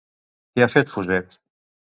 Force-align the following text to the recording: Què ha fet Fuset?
Què 0.55 0.63
ha 0.65 0.69
fet 0.77 0.91
Fuset? 0.95 1.39